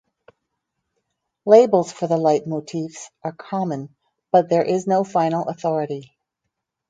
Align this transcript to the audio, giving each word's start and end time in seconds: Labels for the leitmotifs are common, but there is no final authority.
Labels 1.45 1.91
for 1.91 2.07
the 2.07 2.17
leitmotifs 2.17 3.11
are 3.23 3.33
common, 3.33 3.95
but 4.31 4.49
there 4.49 4.63
is 4.63 4.87
no 4.87 5.03
final 5.03 5.47
authority. 5.47 6.11